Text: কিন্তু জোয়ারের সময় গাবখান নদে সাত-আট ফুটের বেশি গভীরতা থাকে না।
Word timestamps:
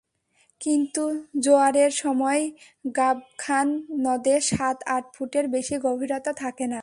কিন্তু 0.61 1.03
জোয়ারের 1.39 1.91
সময় 1.95 2.41
গাবখান 2.95 3.67
নদে 3.99 4.35
সাত-আট 4.49 5.03
ফুটের 5.13 5.45
বেশি 5.47 5.75
গভীরতা 5.77 6.31
থাকে 6.33 6.65
না। 6.67 6.79